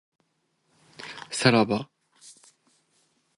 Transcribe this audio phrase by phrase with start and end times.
[1.29, 1.87] さらば